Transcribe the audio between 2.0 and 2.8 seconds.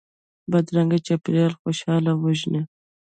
وژني